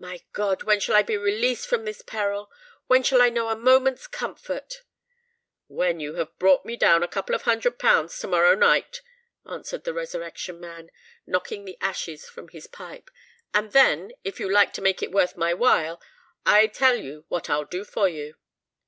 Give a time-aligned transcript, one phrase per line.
[0.00, 0.64] My God!
[0.64, 2.50] when shall I be released from this peril?
[2.88, 4.82] when shall I know a moment's comfort?"
[5.68, 9.02] "When you've brought me down a couple of hundred pounds to morrow night,"
[9.48, 10.90] answered the Resurrection Man,
[11.28, 13.08] knocking out the ashes from his pipe.
[13.54, 17.84] "And, then—if you like to make it worth my while—I tell you what I'll do
[17.84, 18.34] for you."